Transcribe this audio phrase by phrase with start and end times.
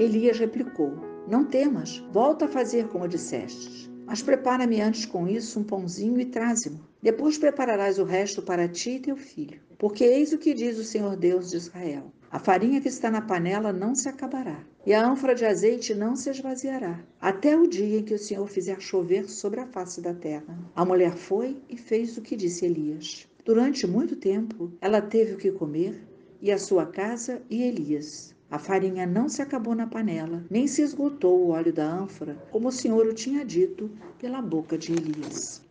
[0.00, 0.94] Elias replicou:
[1.28, 3.90] Não temas, volta a fazer como dissestes.
[4.06, 6.80] Mas prepara-me antes com isso um pãozinho e traze-mo.
[7.02, 9.60] Depois prepararás o resto para ti e teu filho.
[9.76, 13.20] Porque eis o que diz o Senhor Deus de Israel: A farinha que está na
[13.20, 17.98] panela não se acabará, e a ânfora de azeite não se esvaziará, até o dia
[17.98, 20.58] em que o Senhor fizer chover sobre a face da terra.
[20.74, 23.28] A mulher foi e fez o que disse Elias.
[23.44, 26.02] Durante muito tempo, ela teve o que comer,
[26.40, 28.34] e a sua casa e Elias.
[28.50, 32.66] A farinha não se acabou na panela, nem se esgotou o óleo da ânfora, como
[32.66, 35.62] o Senhor o tinha dito pela boca de Elias.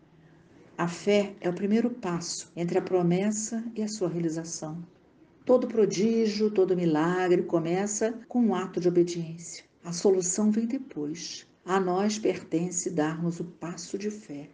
[0.77, 4.81] A fé é o primeiro passo entre a promessa e a sua realização.
[5.43, 9.66] Todo prodígio, todo milagre começa com um ato de obediência.
[9.83, 11.45] A solução vem depois.
[11.66, 14.47] A nós pertence darmos o passo de fé.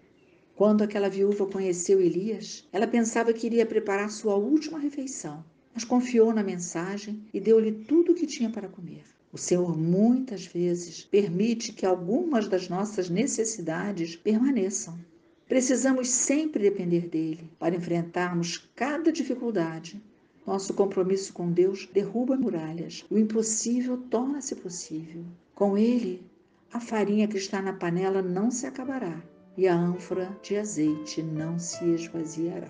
[0.55, 5.45] Quando aquela viúva conheceu Elias, ela pensava que iria preparar sua última refeição
[5.75, 9.03] mas confiou na mensagem e deu-lhe tudo o que tinha para comer.
[9.31, 14.97] O Senhor muitas vezes permite que algumas das nossas necessidades permaneçam.
[15.45, 20.01] Precisamos sempre depender dele para enfrentarmos cada dificuldade.
[20.47, 23.03] Nosso compromisso com Deus derruba muralhas.
[23.09, 25.25] O impossível torna-se possível.
[25.53, 26.23] Com ele,
[26.71, 29.21] a farinha que está na panela não se acabará
[29.57, 32.69] e a ânfora de azeite não se esvaziará.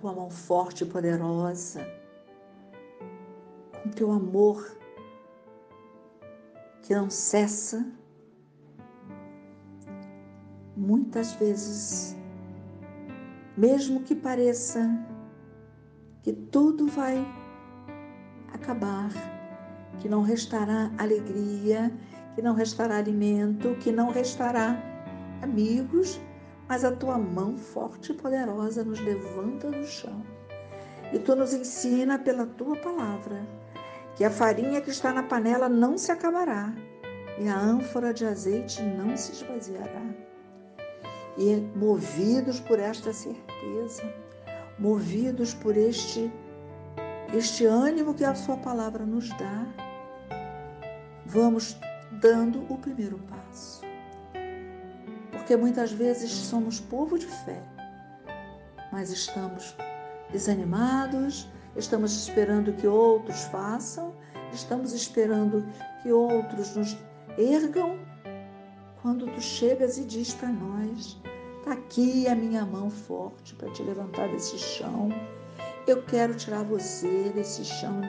[0.00, 1.86] Tua mão forte e poderosa,
[3.82, 4.76] com teu amor
[6.82, 7.84] que não cessa.
[10.76, 12.16] Muitas vezes,
[13.56, 14.88] mesmo que pareça
[16.22, 17.26] que tudo vai
[18.52, 19.10] acabar,
[19.98, 21.92] que não restará alegria,
[22.34, 24.80] que não restará alimento, que não restará
[25.42, 26.20] amigos
[26.68, 30.22] mas a tua mão forte e poderosa nos levanta do chão.
[31.12, 33.46] E tu nos ensina pela tua palavra
[34.14, 36.74] que a farinha que está na panela não se acabará
[37.38, 40.02] e a ânfora de azeite não se esvaziará.
[41.38, 44.02] E movidos por esta certeza,
[44.78, 46.30] movidos por este
[47.32, 49.66] este ânimo que a sua palavra nos dá,
[51.26, 51.78] vamos
[52.10, 53.87] dando o primeiro passo
[55.48, 57.62] porque muitas vezes somos povo de fé,
[58.92, 59.74] mas estamos
[60.30, 64.14] desanimados, estamos esperando que outros façam,
[64.52, 65.66] estamos esperando
[66.02, 66.98] que outros nos
[67.38, 67.98] ergam.
[69.00, 71.18] Quando tu chegas e diz para nós:
[71.60, 75.08] está aqui a minha mão forte para te levantar desse chão.
[75.86, 78.02] Eu quero tirar você desse chão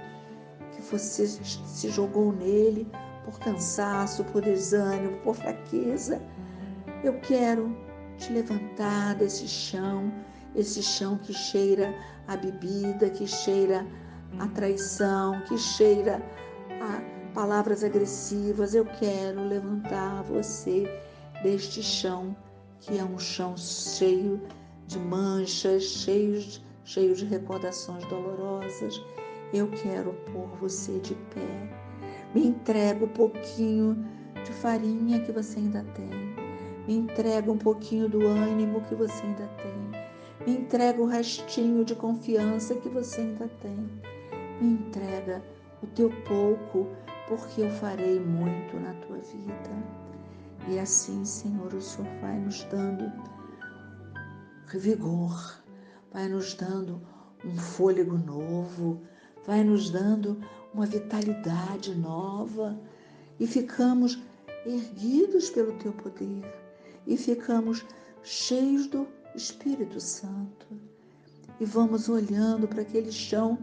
[0.73, 2.85] que você se jogou nele
[3.23, 6.21] por cansaço, por desânimo, por fraqueza.
[7.01, 7.75] Eu quero
[8.17, 10.11] te levantar desse chão,
[10.53, 11.95] esse chão que cheira
[12.27, 13.87] a bebida, que cheira
[14.37, 16.21] a traição, que cheira
[16.81, 18.75] a palavras agressivas.
[18.75, 20.83] Eu quero levantar você
[21.41, 22.35] deste chão,
[22.81, 24.41] que é um chão cheio
[24.85, 26.45] de manchas, cheio,
[26.83, 29.01] cheio de recordações dolorosas.
[29.53, 31.69] Eu quero pôr você de pé.
[32.35, 34.05] Me entrega um pouquinho
[34.43, 36.28] de farinha que você ainda tem
[36.89, 40.01] me entrega um pouquinho do ânimo que você ainda tem.
[40.44, 43.77] Me entrega o restinho de confiança que você ainda tem.
[44.59, 45.44] Me entrega
[45.83, 46.88] o teu pouco,
[47.27, 49.69] porque eu farei muito na tua vida.
[50.67, 53.13] E assim, Senhor, o Senhor vai nos dando
[54.73, 55.61] vigor,
[56.11, 57.00] vai nos dando
[57.45, 59.00] um fôlego novo,
[59.45, 60.41] vai nos dando
[60.73, 62.75] uma vitalidade nova
[63.39, 64.19] e ficamos
[64.66, 66.41] erguidos pelo teu poder
[67.05, 67.85] e ficamos
[68.23, 70.67] cheios do Espírito Santo.
[71.59, 73.57] E vamos olhando para aquele chão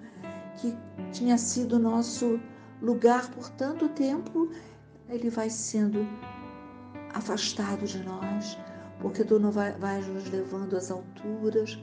[0.57, 0.75] que
[1.13, 2.41] tinha sido nosso
[2.83, 4.51] lugar por tanto tempo,
[5.09, 6.07] ele vai sendo
[7.15, 8.59] afastado de nós,
[9.01, 11.79] porque tu não vai, vais nos levando às alturas,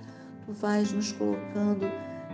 [0.46, 1.86] tu vais nos colocando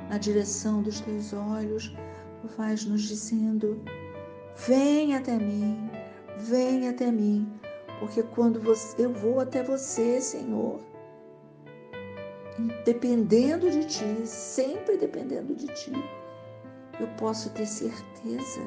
[0.09, 1.95] na direção dos teus olhos,
[2.41, 3.81] tu vais nos dizendo:
[4.67, 5.89] vem até mim,
[6.39, 7.47] vem até mim,
[7.99, 10.79] porque quando você, eu vou até você, Senhor,
[12.85, 15.91] dependendo de Ti, sempre dependendo de Ti,
[16.99, 18.61] eu posso ter certeza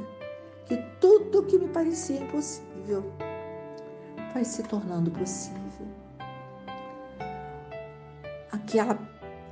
[0.67, 3.05] que tudo que me parecia impossível
[4.33, 5.61] vai se tornando possível.
[8.51, 8.99] Aquela,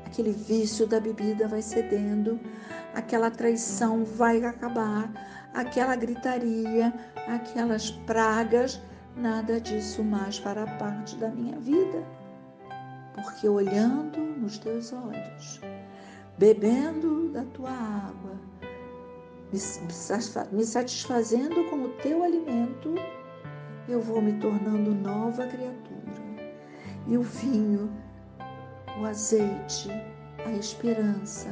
[0.07, 2.39] aquele vício da bebida vai cedendo,
[2.95, 5.11] aquela traição vai acabar,
[5.55, 6.93] aquela gritaria,
[7.27, 8.81] aquelas pragas
[9.21, 12.03] nada disso mais fará parte da minha vida,
[13.15, 15.61] porque olhando nos teus olhos,
[16.39, 18.41] bebendo da tua água,
[20.53, 22.95] me satisfazendo com o teu alimento,
[23.89, 25.91] eu vou me tornando nova criatura.
[27.07, 27.91] E o vinho,
[29.01, 29.91] o azeite,
[30.47, 31.49] a esperança,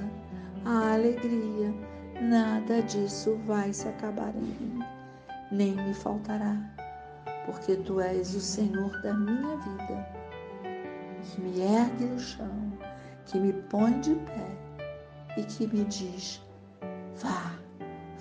[0.65, 1.75] a alegria,
[2.21, 4.85] nada disso vai se acabar em mim,
[5.51, 6.57] nem me faltará,
[7.49, 10.07] porque tu és o Senhor da minha vida,
[11.23, 12.73] que me ergue do chão,
[13.25, 14.59] que me põe de pé
[15.39, 16.43] e que me diz:
[17.23, 17.59] vá,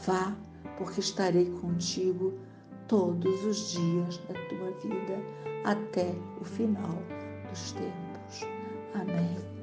[0.06, 0.34] vá,
[0.78, 2.40] porque estarei contigo
[2.88, 5.22] todos os dias da tua vida
[5.66, 6.98] até o final
[7.50, 8.48] dos tempos.
[8.94, 9.57] Amém.